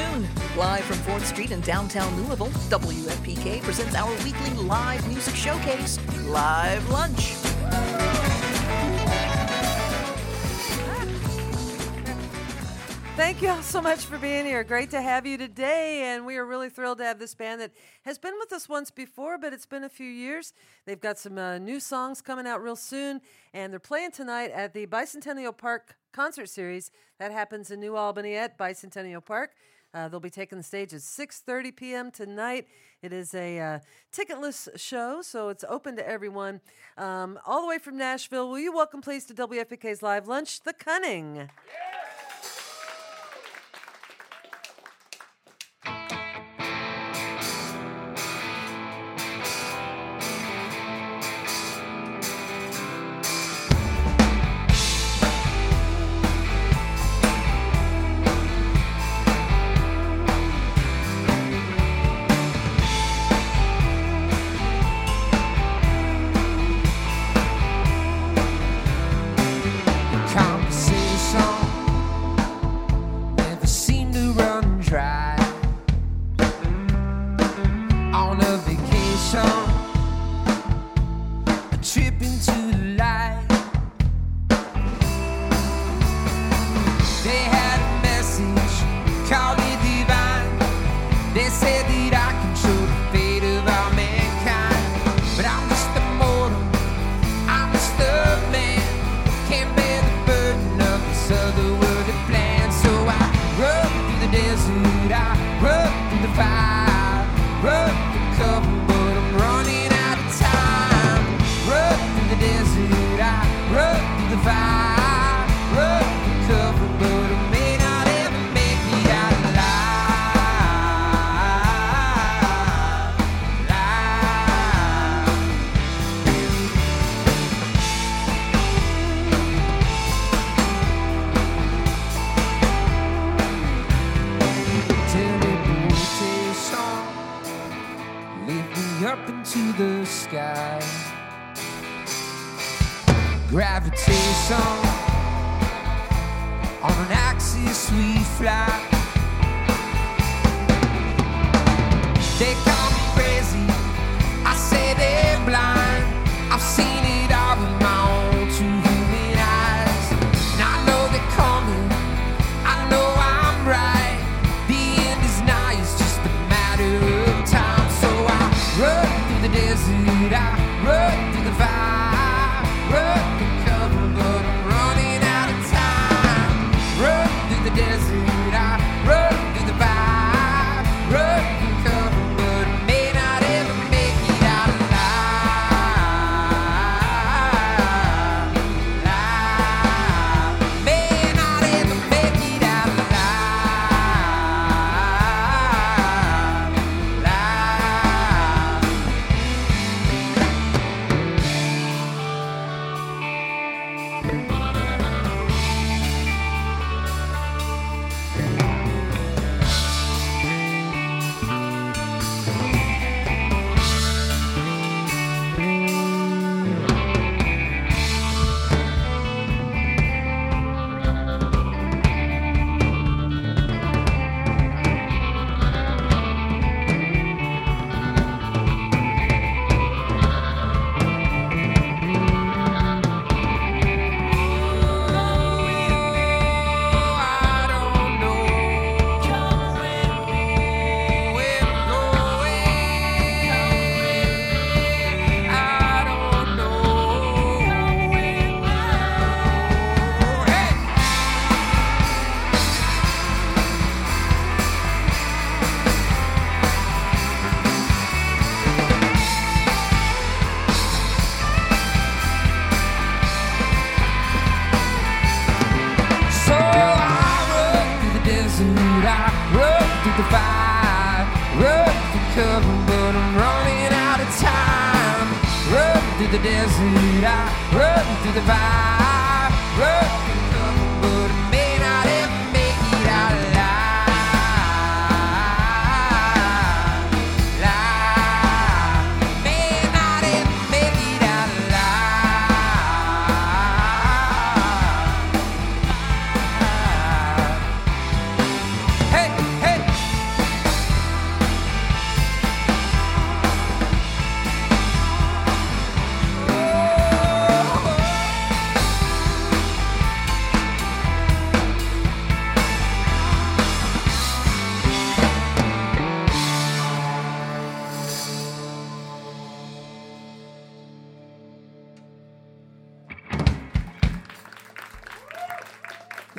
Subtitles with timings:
[0.00, 0.28] afternoon.
[0.56, 6.88] Live from 4th Street in downtown Louisville, WFPK presents our weekly live music showcase, Live
[6.90, 7.34] Lunch.
[13.16, 14.64] Thank you all so much for being here.
[14.64, 16.04] Great to have you today.
[16.04, 17.70] And we are really thrilled to have this band that
[18.06, 20.54] has been with us once before, but it's been a few years.
[20.86, 23.20] They've got some uh, new songs coming out real soon,
[23.52, 26.90] and they're playing tonight at the Bicentennial Park concert series.
[27.18, 29.54] That happens in New Albany at Bicentennial Park.
[29.92, 32.10] Uh, they'll be taking the stage at 6:30 p.m.
[32.10, 32.68] tonight.
[33.02, 33.78] It is a uh,
[34.12, 36.60] ticketless show, so it's open to everyone.
[36.96, 40.72] Um, all the way from Nashville, will you welcome, please, to WFPK's Live Lunch, The
[40.72, 41.36] Cunning.
[41.36, 41.99] Yeah.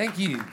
[0.01, 0.43] Thank you.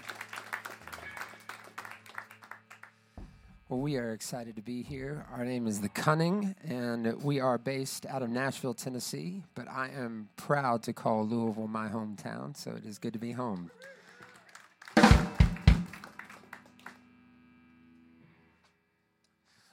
[3.70, 5.24] Well, we are excited to be here.
[5.32, 9.44] Our name is The Cunning, and we are based out of Nashville, Tennessee.
[9.54, 13.32] But I am proud to call Louisville my hometown, so it is good to be
[13.32, 13.70] home.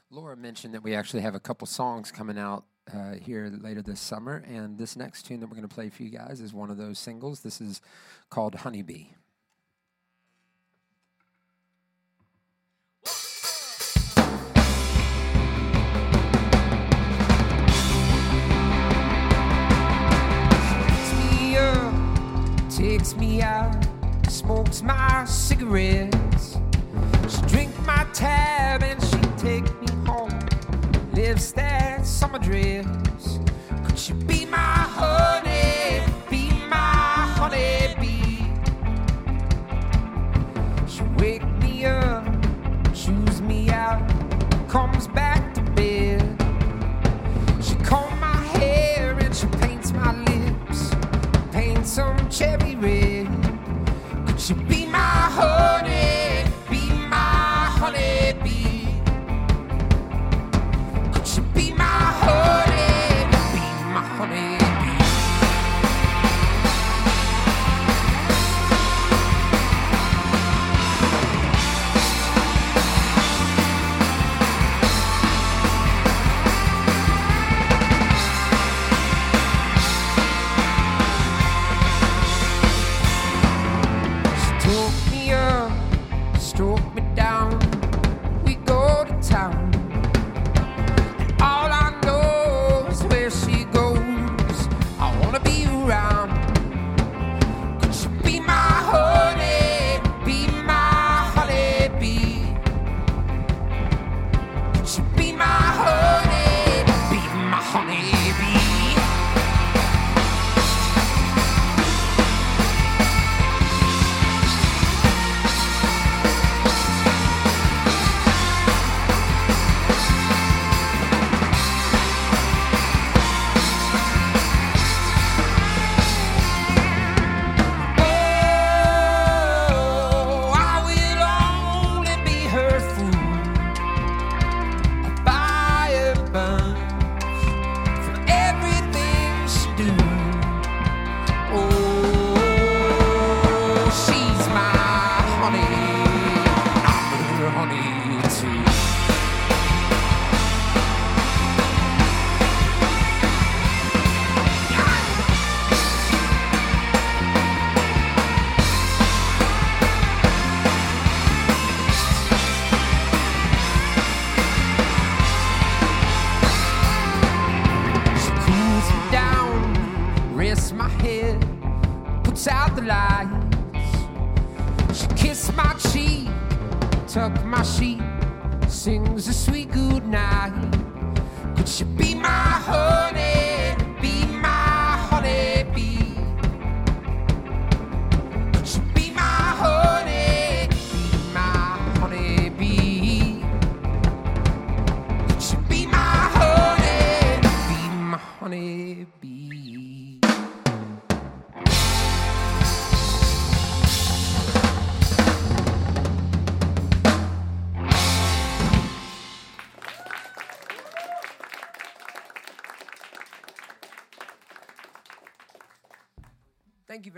[0.09, 2.63] Laura mentioned that we actually have a couple songs coming out
[2.93, 6.01] uh, here later this summer, and this next tune that we're going to play for
[6.03, 7.41] you guys is one of those singles.
[7.41, 7.81] This is
[8.29, 9.07] called Honeybee.
[23.05, 23.87] Takes me out,
[24.27, 26.57] smokes my cigarettes.
[27.29, 30.39] She drink my tab and she take me home.
[31.13, 32.87] Lives that summer dress.
[33.85, 34.57] Could she be my
[34.97, 36.01] honey?
[36.31, 38.47] Be my honey bee?
[40.87, 42.25] She wake me up,
[42.91, 44.01] chews me out,
[44.67, 46.14] comes back to bed.
[55.35, 55.74] Be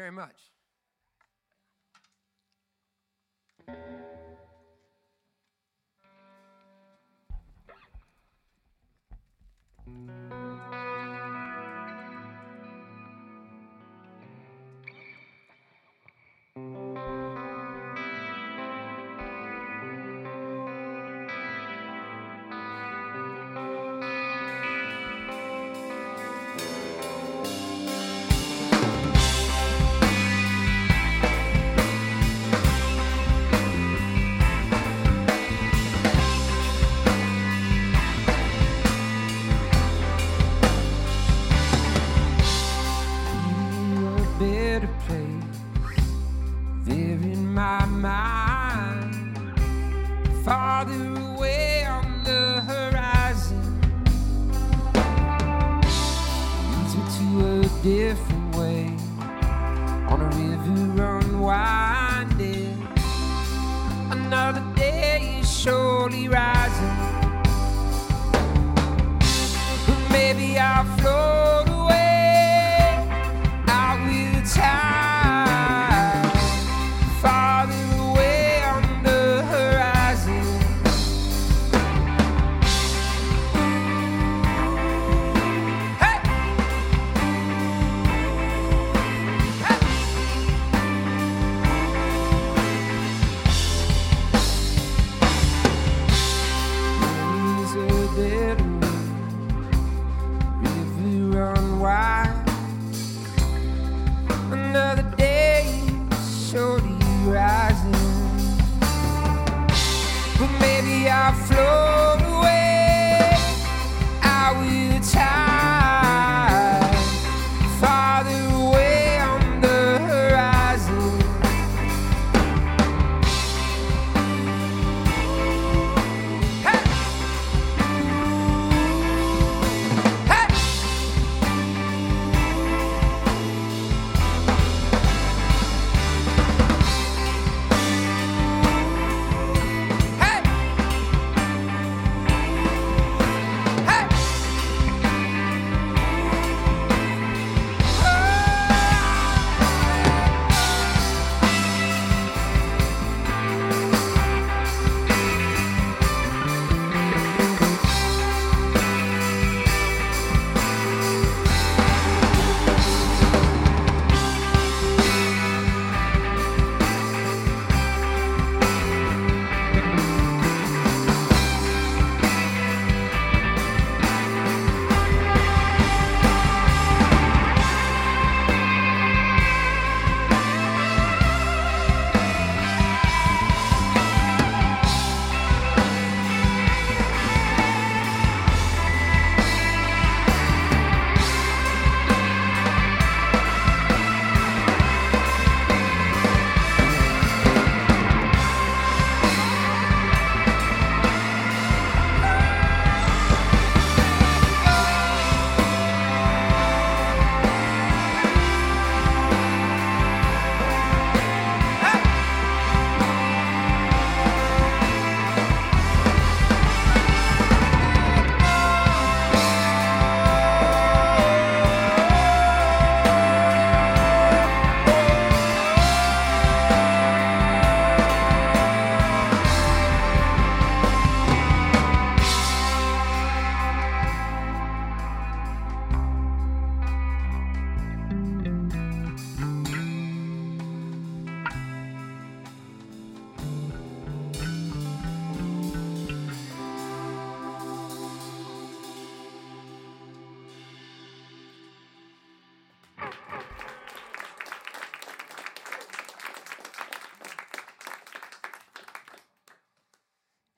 [0.08, 0.48] very much.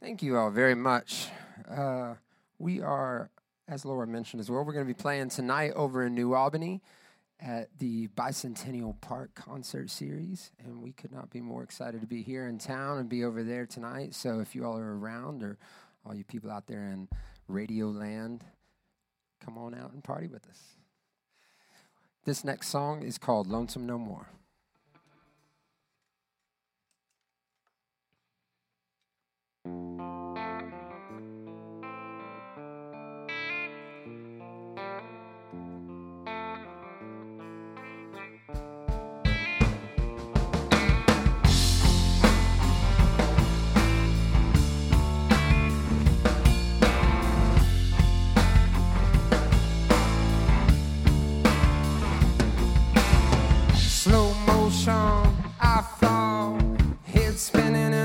[0.09, 1.27] Thank you all very much.
[1.69, 2.15] Uh,
[2.57, 3.29] we are,
[3.67, 6.81] as Laura mentioned as well, we're going to be playing tonight over in New Albany
[7.39, 12.23] at the Bicentennial Park concert series, and we could not be more excited to be
[12.23, 14.15] here in town and be over there tonight.
[14.15, 15.59] So if you all are around, or
[16.03, 17.07] all you people out there in
[17.47, 18.43] Radio Land,
[19.45, 20.59] come on out and party with us.
[22.25, 24.25] This next song is called Lonesome No More.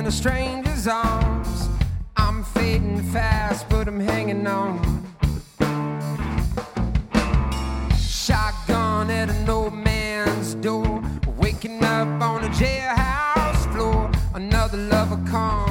[0.05, 1.71] In a stranger's arms.
[2.17, 4.79] I'm fading fast, but I'm hanging on.
[7.97, 11.03] Shotgun at an old man's door,
[11.39, 14.11] waking up on a jailhouse floor.
[14.35, 15.64] Another lover come,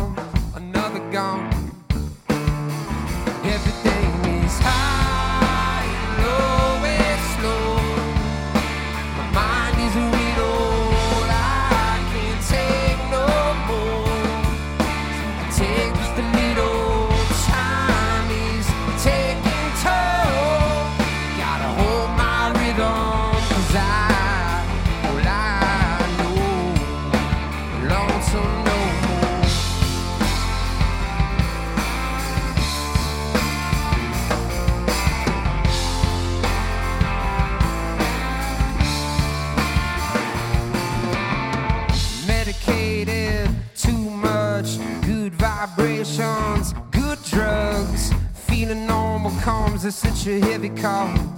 [50.83, 51.32] a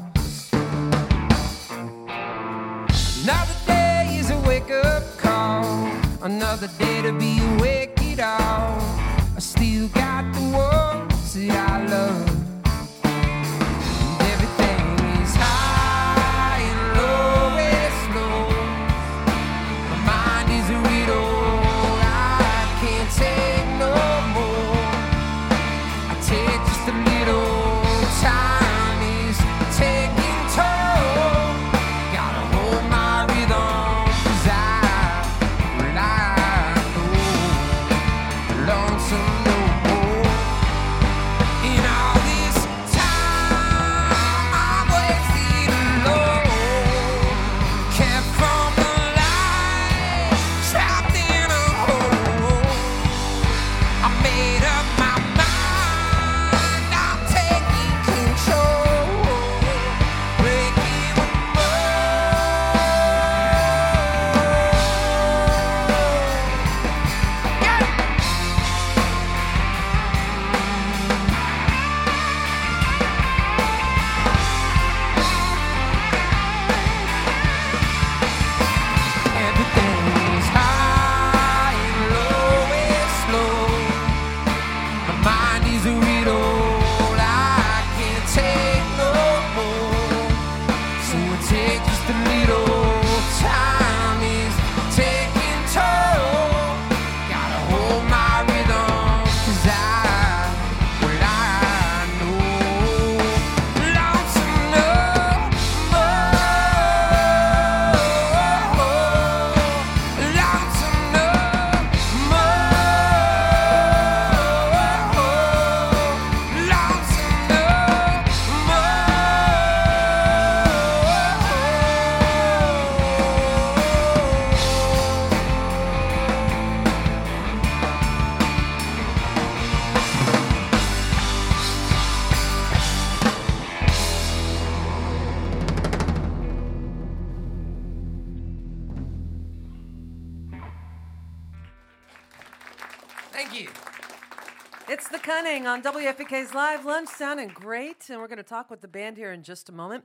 [145.65, 148.11] The on WFPK's Live Lunch, sounding great.
[148.11, 150.03] And we're going to talk with the band here in just a moment.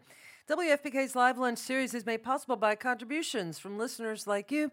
[0.48, 4.70] WFPK's Live Lunch series is made possible by contributions from listeners like you.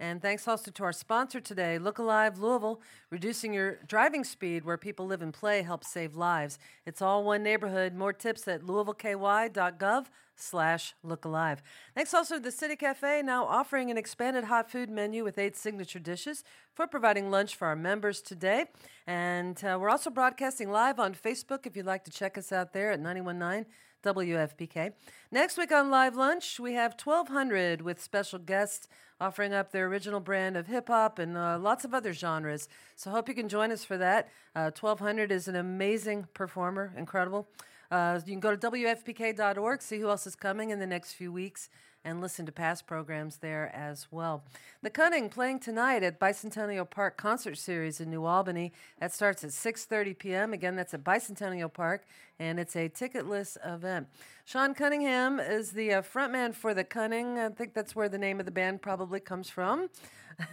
[0.00, 2.80] And thanks also to our sponsor today, Look Alive Louisville,
[3.10, 6.58] reducing your driving speed where people live and play helps save lives.
[6.86, 7.94] It's all one neighborhood.
[7.94, 10.06] More tips at louisvilleky.gov
[10.36, 11.62] slash look alive.
[11.96, 15.56] Thanks also to the City Cafe, now offering an expanded hot food menu with eight
[15.56, 18.66] signature dishes for providing lunch for our members today.
[19.06, 22.72] And uh, we're also broadcasting live on Facebook if you'd like to check us out
[22.72, 23.66] there at 919
[24.14, 24.92] WFPK.
[25.30, 28.88] Next week on Live Lunch, we have 1200 with special guests
[29.20, 32.68] offering up their original brand of hip hop and uh, lots of other genres.
[32.96, 34.28] So, hope you can join us for that.
[34.54, 37.48] Uh, 1200 is an amazing performer, incredible.
[37.90, 41.32] Uh, you can go to WFPK.org, see who else is coming in the next few
[41.32, 41.68] weeks,
[42.04, 44.44] and listen to past programs there as well.
[44.82, 48.72] The Cunning playing tonight at Bicentennial Park Concert Series in New Albany.
[49.00, 50.52] That starts at 6:30 p.m.
[50.52, 52.04] Again, that's at Bicentennial Park,
[52.38, 54.08] and it's a ticketless event.
[54.44, 57.38] Sean Cunningham is the uh, frontman for The Cunning.
[57.38, 59.90] I think that's where the name of the band probably comes from.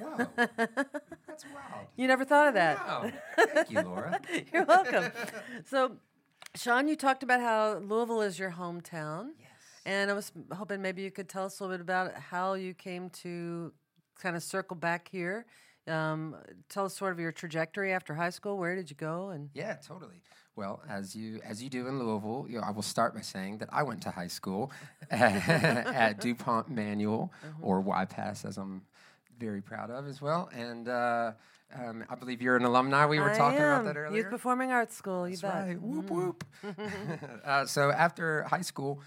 [0.01, 0.27] Wow.
[0.37, 1.87] That's wild.
[1.95, 2.77] You never thought of that.
[2.77, 3.11] Wow.
[3.37, 4.19] Thank you, Laura.
[4.53, 5.11] You're welcome.
[5.65, 5.97] so,
[6.55, 9.29] Sean, you talked about how Louisville is your hometown.
[9.39, 9.44] Yes.
[9.85, 12.73] And I was hoping maybe you could tell us a little bit about how you
[12.73, 13.71] came to
[14.19, 15.45] kind of circle back here.
[15.87, 16.35] Um,
[16.69, 18.57] tell us sort of your trajectory after high school.
[18.57, 19.29] Where did you go?
[19.29, 20.21] And Yeah, totally.
[20.55, 23.57] Well, as you as you do in Louisville, you know, I will start by saying
[23.57, 24.71] that I went to high school
[25.11, 28.81] at DuPont Manual or YPAS, as I'm
[29.37, 30.49] very proud of as well.
[30.53, 31.33] And uh,
[31.77, 33.05] um, I believe you're an alumni.
[33.05, 33.81] We were I talking am.
[33.81, 34.21] about that earlier.
[34.21, 35.27] Youth Performing Arts School.
[35.27, 35.67] You That's bet.
[35.67, 35.81] right.
[35.81, 36.43] Whoop whoop.
[37.45, 39.01] uh, so after high school,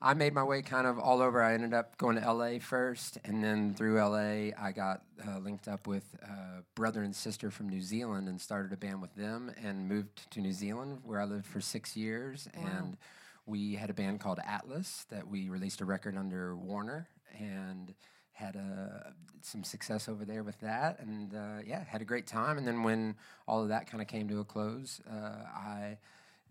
[0.00, 1.42] I made my way kind of all over.
[1.42, 5.68] I ended up going to LA first, and then through LA, I got uh, linked
[5.68, 9.50] up with uh, brother and sister from New Zealand and started a band with them,
[9.62, 12.46] and moved to New Zealand where I lived for six years.
[12.52, 12.98] And
[13.46, 17.94] we had a band called Atlas that we released a record under Warner, and
[18.32, 22.58] had uh, some success over there with that, and uh, yeah, had a great time.
[22.58, 23.14] And then when
[23.48, 25.96] all of that kind of came to a close, uh, I,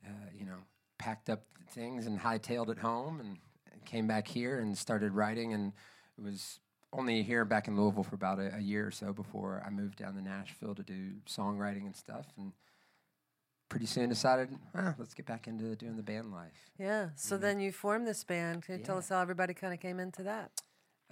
[0.03, 0.57] uh, you know,
[1.05, 3.37] packed up things and hightailed it home, and
[3.85, 5.53] came back here and started writing.
[5.53, 5.71] And
[6.17, 6.59] it was
[6.91, 9.97] only here back in Louisville for about a, a year or so before I moved
[9.97, 12.25] down to Nashville to do songwriting and stuff.
[12.37, 12.53] And
[13.69, 16.71] pretty soon decided, ah, let's get back into doing the band life.
[16.79, 17.09] Yeah.
[17.15, 18.63] So then you formed this band.
[18.63, 20.49] Can you tell us how everybody kind of came into that?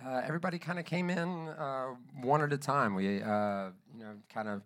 [0.04, 2.96] Uh, everybody kind of came in uh, one at a time.
[2.96, 4.64] We, uh, you know, kind of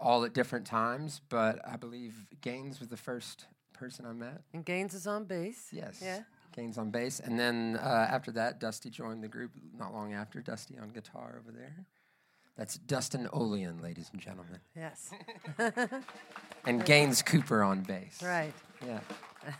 [0.00, 3.46] all at different times, but I believe Gaines was the first
[3.78, 4.42] person I met.
[4.52, 5.68] And Gaines is on bass.
[5.72, 6.00] Yes.
[6.02, 6.20] Yeah.
[6.54, 7.20] Gaines on bass.
[7.20, 10.40] And then uh, after that, Dusty joined the group not long after.
[10.40, 11.86] Dusty on guitar over there.
[12.56, 14.58] That's Dustin Olean, ladies and gentlemen.
[14.76, 15.10] Yes.
[16.64, 18.20] And Gaines Cooper on bass.
[18.22, 18.52] right.
[18.84, 19.00] Yeah.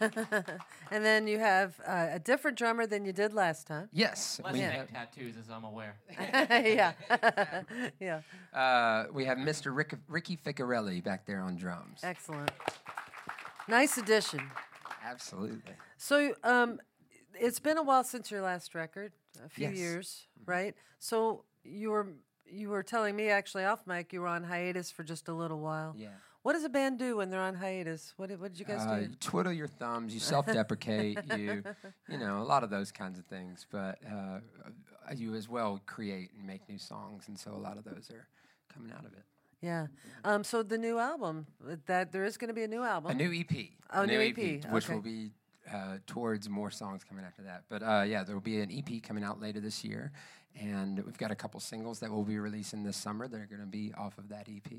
[0.91, 3.89] And then you have uh, a different drummer than you did last time.
[3.93, 4.41] Yes.
[4.43, 4.71] Less we Yeah.
[4.71, 5.97] neck tattoos, as I'm aware.
[6.19, 6.93] yeah.
[8.01, 8.21] yeah.
[8.55, 9.75] Uh, we have Mr.
[9.75, 12.01] Rick, Ricky Ficarelli back there on drums.
[12.03, 12.51] Excellent.
[13.69, 14.41] Nice addition.
[15.05, 15.75] Absolutely.
[15.97, 16.81] So, um,
[17.39, 19.13] it's been a while since your last record,
[19.45, 19.77] a few Yes.
[19.77, 20.75] years, right?
[20.99, 22.09] So you were
[22.51, 25.61] you were telling me actually off mic you were on hiatus for just a little
[25.61, 25.95] while.
[25.99, 26.09] Yeah.
[26.43, 28.15] What does a band do when they're on hiatus?
[28.17, 29.03] What did, what did you guys Uh, do?
[29.03, 31.63] you twiddle your thumbs, you self-deprecate, you,
[32.09, 33.67] you know, a lot of those kinds of things.
[33.71, 34.39] But uh,
[35.15, 38.27] you as well create and make new songs, and so a lot of those are
[38.73, 39.25] coming out of it.
[39.61, 39.87] Yeah.
[40.25, 41.47] Um, so the new album
[41.87, 43.11] that there is going to be a new album.
[43.11, 43.69] A new EP.
[43.93, 44.95] Oh, a new EP, which okay.
[44.95, 45.31] will be
[45.73, 47.65] uh, towards more songs coming after that.
[47.69, 50.13] But uh, yeah, there will be an EP coming out later this year,
[50.61, 53.27] and we've got a couple singles that we'll be releasing this summer.
[53.27, 54.73] That are going to be off of that EP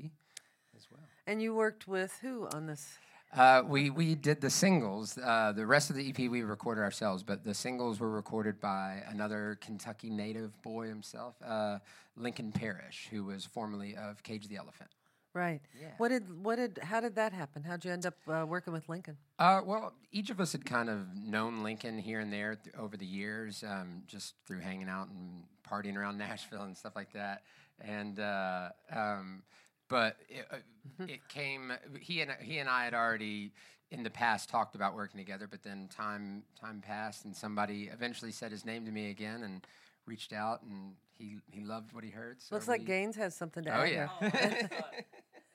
[0.76, 1.02] as well.
[1.26, 2.98] and you worked with who on this?
[3.32, 5.16] Uh, we we did the singles.
[5.16, 9.02] Uh, the rest of the EP we recorded ourselves, but the singles were recorded by
[9.08, 11.78] another Kentucky native boy himself, uh,
[12.16, 14.90] Lincoln Parish, who was formerly of Cage the Elephant.
[15.32, 15.60] Right.
[15.80, 15.90] Yeah.
[15.98, 17.62] What did what did how did that happen?
[17.62, 19.16] How'd you end up uh, working with Lincoln?
[19.38, 22.96] Uh, well, each of us had kind of known Lincoln here and there th- over
[22.96, 27.42] the years, um, just through hanging out and partying around Nashville and stuff like that.
[27.80, 29.44] And uh, um,
[29.90, 31.72] but it, uh, it came.
[32.00, 33.52] He and he and I had already
[33.90, 38.32] in the past talked about working together, but then time time passed, and somebody eventually
[38.32, 39.66] said his name to me again and
[40.06, 42.40] reached out, and he he loved what he heard.
[42.40, 43.92] So Looks like Gaines has something to Oh add.
[43.92, 44.08] yeah.
[44.10, 44.94] Oh, I, just thought,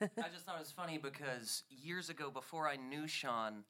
[0.02, 3.64] I just thought it was funny because years ago, before I knew Sean,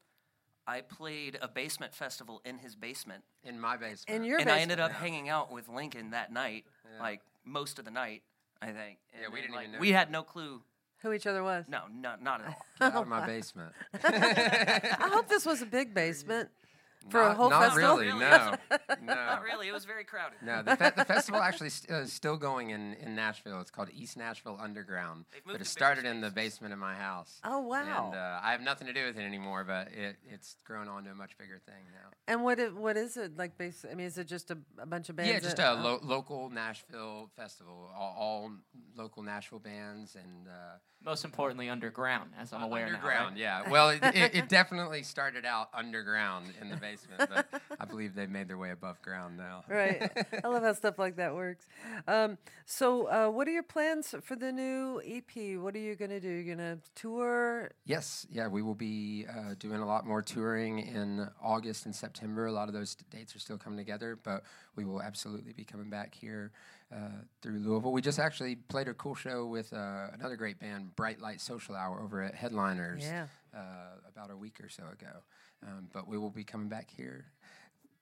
[0.66, 4.16] I played a basement festival in his basement, in my basement.
[4.16, 6.64] In your and I ended up hanging out with Lincoln that night,
[7.00, 8.22] like most of the night,
[8.62, 8.98] I think.
[9.20, 10.62] Yeah, we didn't like, even know We had no clue.
[11.02, 11.66] Who each other was?
[11.68, 12.56] No, not not at all.
[12.78, 13.72] Get out of my basement.
[14.02, 16.48] I hope this was a big basement
[17.10, 17.96] for a not, whole not festival.
[17.98, 18.06] really.
[18.08, 18.18] Really?
[18.20, 18.54] No,
[19.02, 19.14] no.
[19.14, 19.68] not really.
[19.68, 20.38] It was very crowded.
[20.42, 23.60] No, the, fe- the festival actually st- uh, is still going in, in Nashville.
[23.60, 27.40] It's called East Nashville Underground, They've but it started in the basement of my house.
[27.44, 28.06] Oh wow!
[28.12, 31.04] And uh, I have nothing to do with it anymore, but it, it's grown on
[31.04, 32.10] to a much bigger thing now.
[32.26, 33.56] and what it, what is it like?
[33.58, 35.32] Base, I mean, is it just a, a bunch of bands?
[35.32, 38.52] yeah, just that- a lo- local Nashville festival, all, all
[38.96, 43.36] local Nashville bands and uh, Most importantly, underground, as I'm aware underground.
[43.36, 43.40] now.
[43.40, 47.46] Yeah, well, it, it, it definitely started out underground in the basement, but
[47.78, 49.62] I believe they've made their way above ground now.
[49.68, 50.10] right.
[50.42, 51.68] I love how stuff like that works.
[52.08, 55.60] Um, so, uh, what are your plans for the new EP?
[55.60, 56.28] What are you going to do?
[56.28, 57.70] You're going to tour?
[57.84, 62.46] Yes, yeah, we will be uh, doing a lot more touring in August and September.
[62.46, 64.42] A lot of those d- dates are still coming together, but
[64.74, 66.50] we will absolutely be coming back here
[66.94, 66.98] uh,
[67.42, 67.92] through Louisville.
[67.92, 71.74] We just actually played a cool show with uh, another great band, Bright Light Social
[71.74, 73.26] Hour, over at Headliners Yeah.
[73.54, 75.22] uh, about a week or so ago.
[75.66, 77.24] Um, but we will be coming back here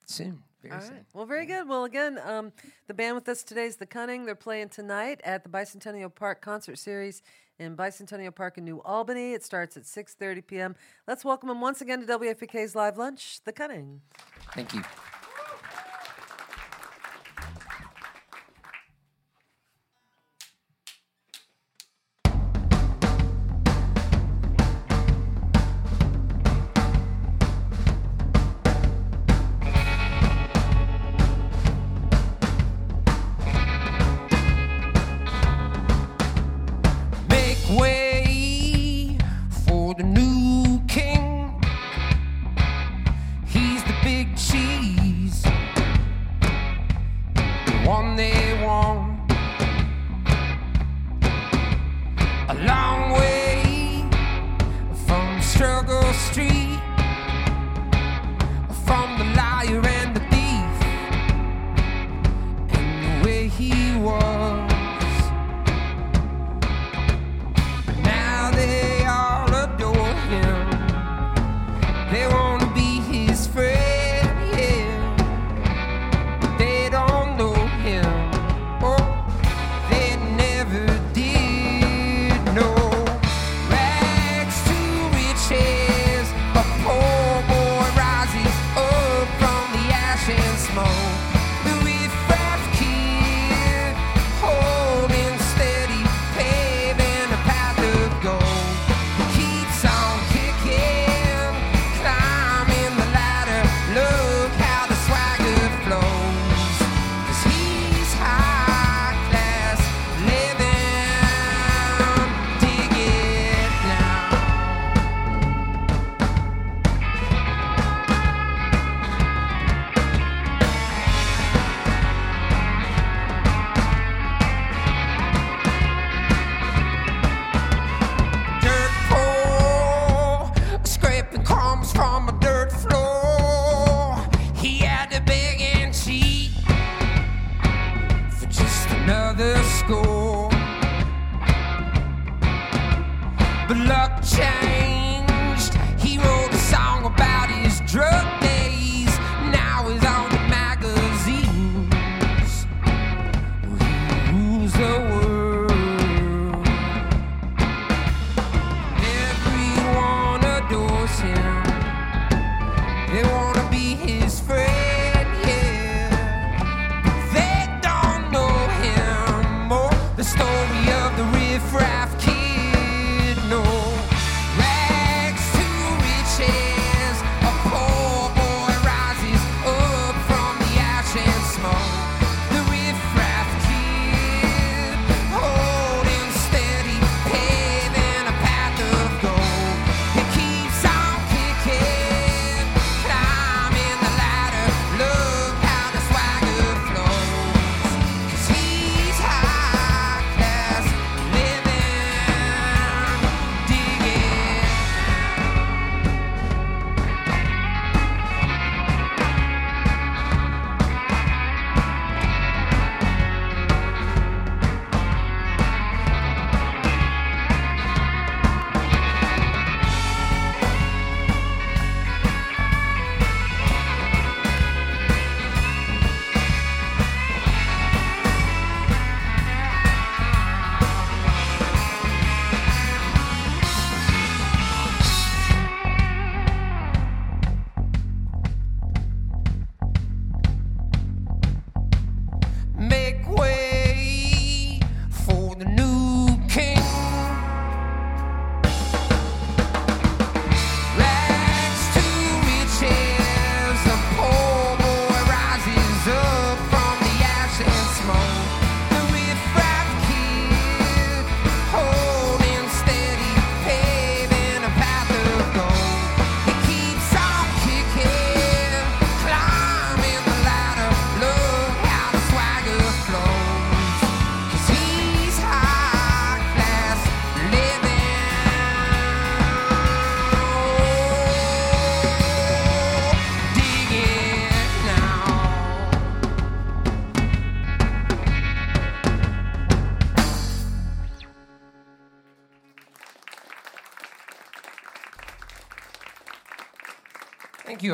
[0.05, 1.05] soon, very All soon.
[1.13, 1.67] Well, very good.
[1.67, 2.51] Well, again, um,
[2.87, 4.25] the band with us today is The Cunning.
[4.25, 7.23] They're playing tonight at the Bicentennial Park Concert Series
[7.57, 9.33] in Bicentennial Park in New Albany.
[9.33, 10.75] It starts at 6.30 p.m.
[11.07, 14.01] Let's welcome them once again to WFPK's Live Lunch, The Cunning.
[14.53, 14.83] Thank you.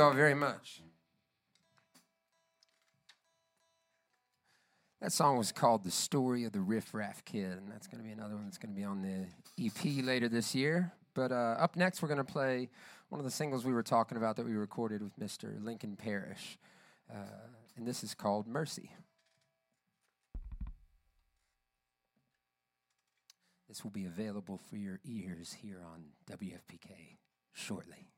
[0.01, 0.81] All very much.
[4.99, 8.03] That song was called The Story of the Riff Raff Kid, and that's going to
[8.03, 9.27] be another one that's going to be on the
[9.63, 10.91] EP later this year.
[11.13, 12.69] But uh, up next, we're going to play
[13.09, 15.63] one of the singles we were talking about that we recorded with Mr.
[15.63, 16.57] Lincoln Parish.
[17.07, 18.95] Uh, and this is called Mercy.
[23.69, 27.17] This will be available for your ears here on WFPK
[27.53, 28.10] shortly.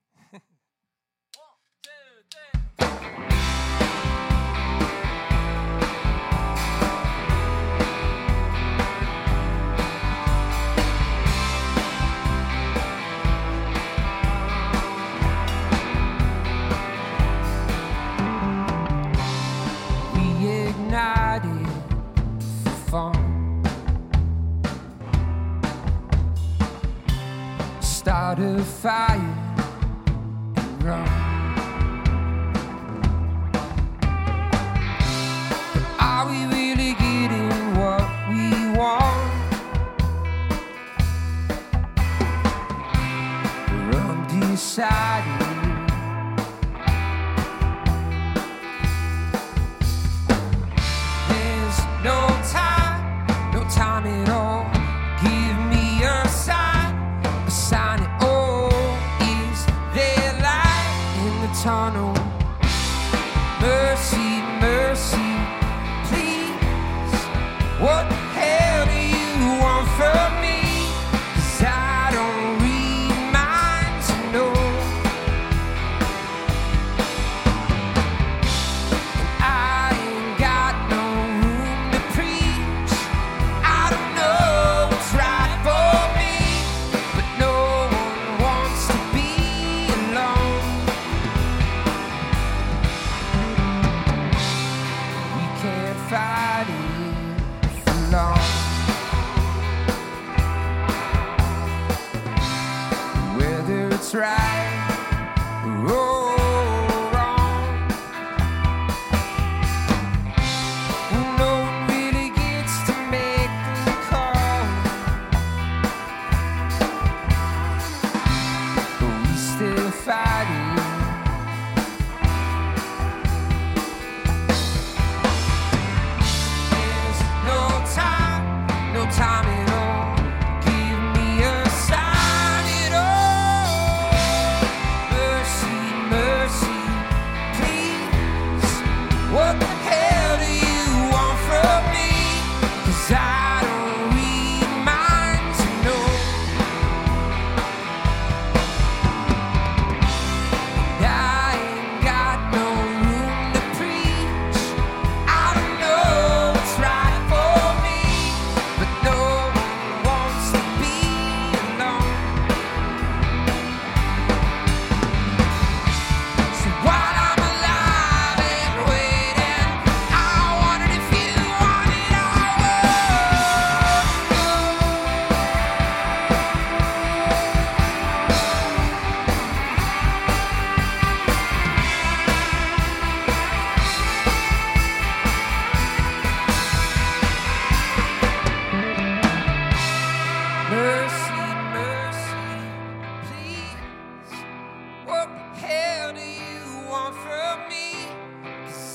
[28.04, 29.16] Start a fire
[30.58, 31.23] and run.
[44.80, 45.13] Undecided.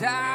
[0.01, 0.28] 'Cause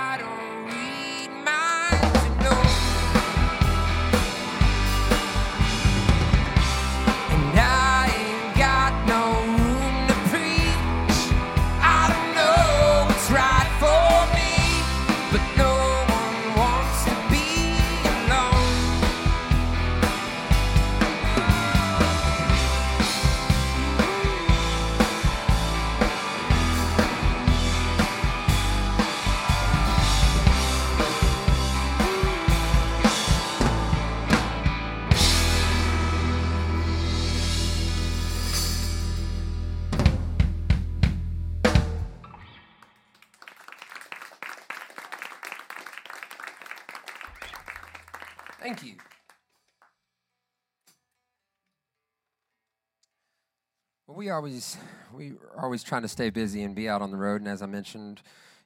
[54.24, 54.78] we always
[55.14, 57.42] we are always trying to stay busy and be out on the road.
[57.42, 58.22] And as I mentioned,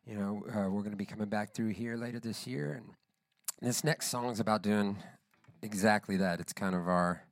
[0.05, 2.73] you know, uh, we're going to be coming back through here later this year.
[2.73, 2.93] And
[3.59, 4.97] this next song is about doing
[5.63, 6.39] exactly that.
[6.39, 7.23] It's kind of our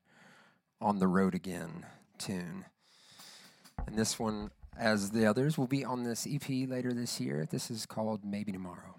[0.82, 1.86] on the road again
[2.18, 2.66] tune.
[3.86, 7.48] And this one, as the others, will be on this EP later this year.
[7.48, 8.96] This is called Maybe Tomorrow.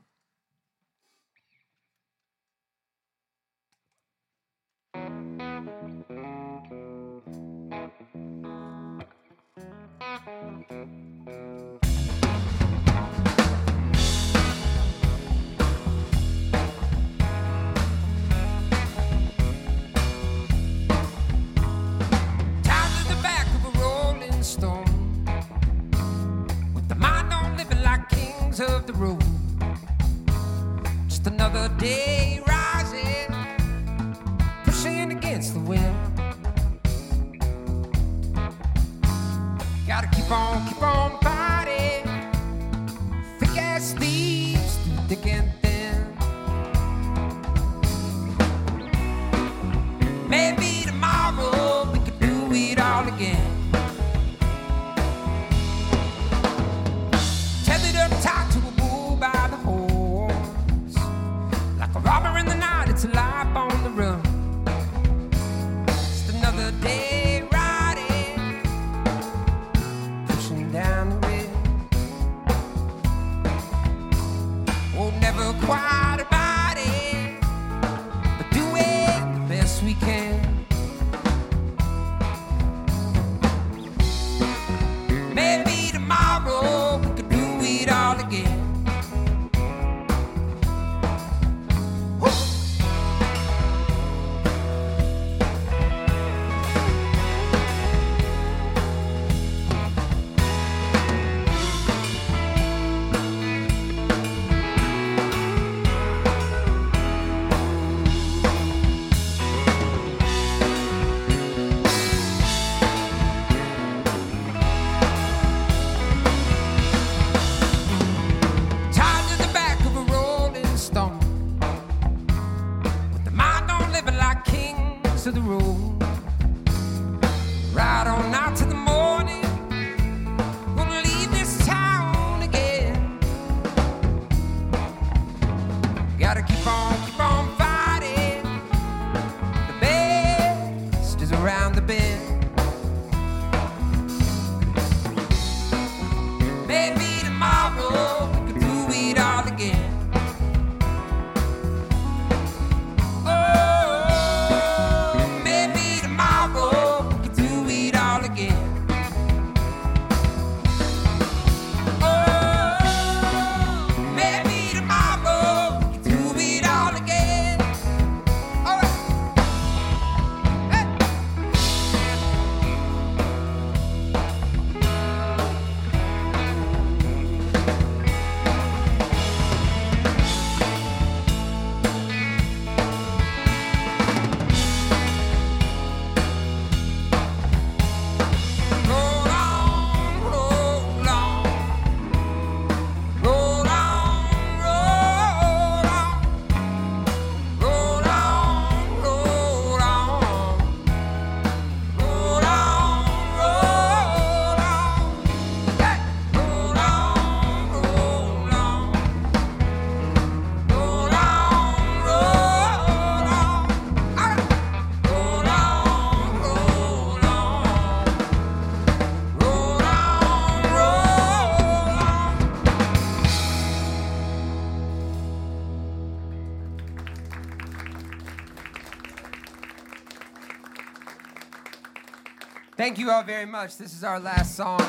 [232.87, 233.79] Thank you all very much.
[233.79, 234.81] This is our last song.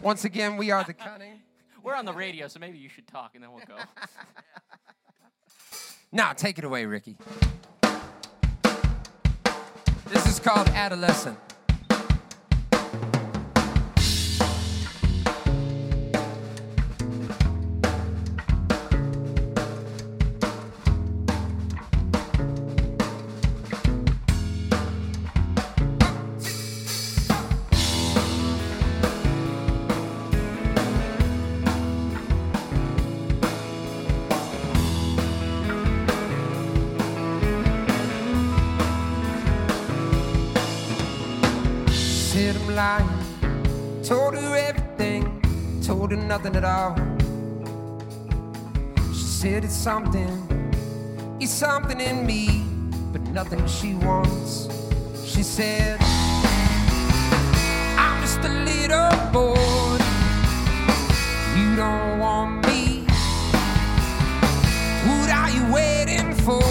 [0.00, 1.40] Once again, we are the cunning.
[1.82, 3.74] We're on the radio, so maybe you should talk and then we'll go.
[6.12, 7.16] now, take it away, Ricky.
[10.06, 11.49] This is called Adolescent.
[42.80, 43.08] lying.
[44.02, 45.22] Told her everything,
[45.86, 46.94] told her nothing at all.
[49.18, 50.32] She said it's something,
[51.42, 52.44] it's something in me,
[53.12, 54.50] but nothing she wants.
[55.32, 55.98] She said,
[58.02, 60.02] I'm just a little bored.
[61.58, 62.82] You don't want me.
[65.08, 66.64] What are you waiting for?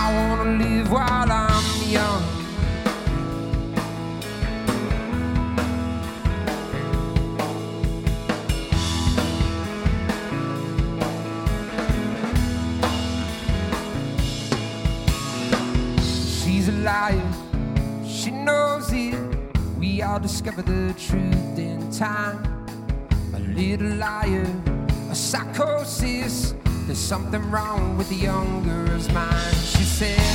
[0.00, 1.33] I wanna live while I.
[20.44, 22.38] discover the truth in time.
[23.34, 24.46] A little liar,
[25.10, 26.54] a psychosis.
[26.86, 29.56] There's something wrong with the young girl's mind.
[29.56, 30.33] She said,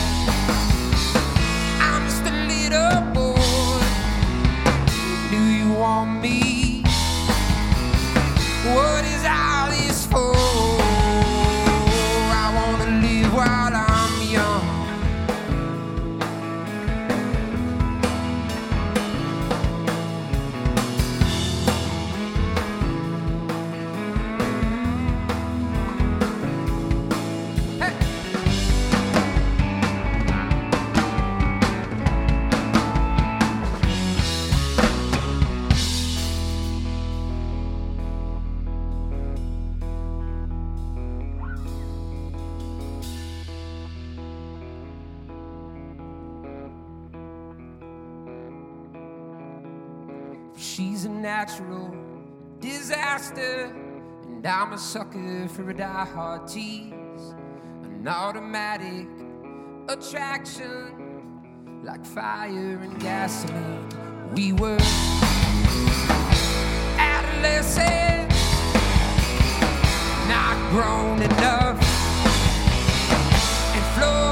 [54.80, 56.94] sucker for a die-hard tease.
[57.84, 59.08] An automatic
[59.90, 61.42] attraction,
[61.84, 63.90] like fire and gasoline.
[64.34, 64.78] We were
[66.98, 68.42] adolescents,
[70.30, 71.78] not grown enough,
[73.76, 74.29] and fluorescent,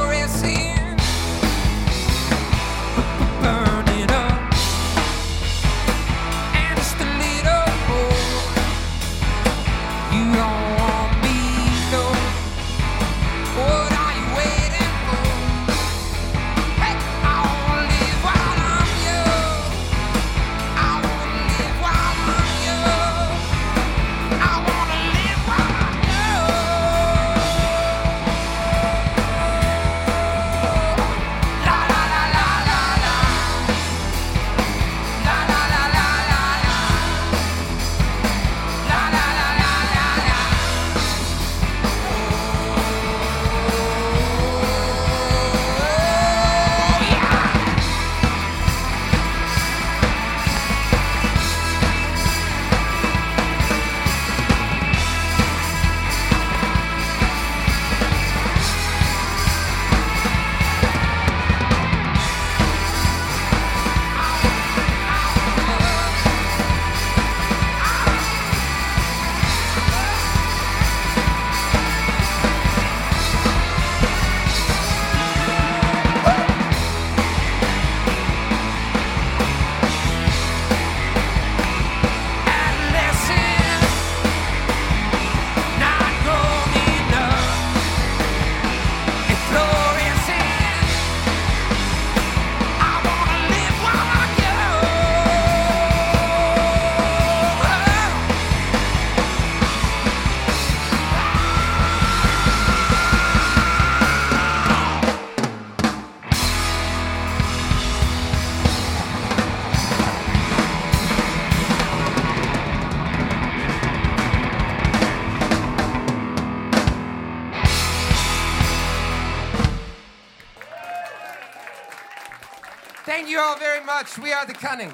[124.17, 124.29] very.
[124.29, 124.93] We are the cunning.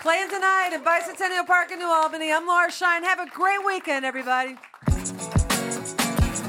[0.00, 2.32] Playing tonight at Bicentennial Park in New Albany.
[2.32, 3.04] I'm Laura Shine.
[3.04, 4.56] Have a great weekend, everybody.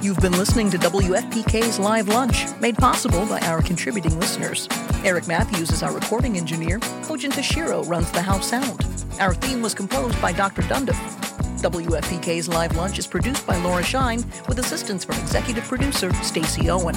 [0.02, 4.68] You've been listening to WFPK's Live Lunch, made possible by our contributing listeners.
[5.04, 6.80] Eric Matthews is our recording engineer.
[6.80, 8.86] Kojin Tashiro runs the house sound.
[9.20, 10.62] Our theme was composed by Dr.
[10.64, 11.00] Dundiff.
[11.62, 16.96] WFPK's Live Lunch is produced by Laura Shine with assistance from executive producer Stacy Owen.